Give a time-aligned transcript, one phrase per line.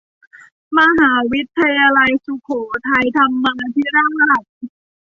[0.77, 2.49] มหาวิทยาลัยสุโข
[2.89, 4.07] ทัยธรรมาธิรา
[4.41, 4.43] ช